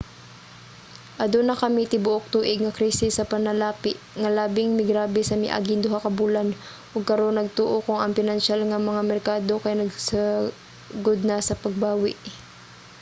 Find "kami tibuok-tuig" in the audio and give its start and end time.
1.63-2.57